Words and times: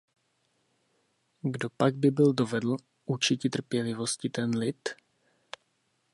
Kdo 1.41 1.69
pak 1.69 1.95
by 1.95 2.11
byl 2.11 2.33
dovedl 2.33 2.77
učiti 3.05 3.49
trpělivosti 3.49 4.29
ten 4.29 4.51
lid? 4.57 4.89